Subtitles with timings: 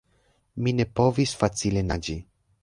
[0.67, 2.17] Mi ne povis facile naĝi.